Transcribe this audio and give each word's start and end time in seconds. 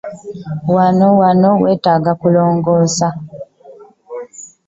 Wano 0.73 1.05
wona 1.19 1.49
wetaaga 1.61 2.11
kulongosa. 2.21 3.07